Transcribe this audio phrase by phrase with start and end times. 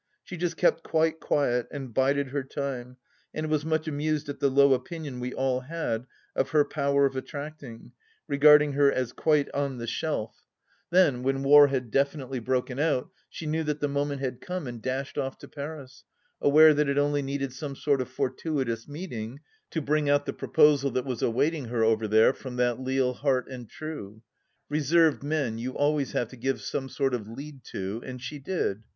[0.23, 2.97] She just kept quite quiet and bided her time,
[3.35, 7.15] and was much amused at the low opinion we all had of her power of
[7.15, 7.91] attracting,
[8.27, 10.41] regarding her as quite on the shelf.
[10.89, 13.87] THE LAST DITCH 173 Then when war had definitely broken out, she knew that the
[13.87, 16.03] moment had come, and dashed off to Paris,
[16.41, 19.39] aware that it only needed some sort of fortuitous meeting
[19.69, 23.47] to bring out the proposal that was awaiting her over there from that leal heart
[23.47, 24.23] and true.
[24.67, 28.81] Reserved men you always have to give some sort of lead to, and she did.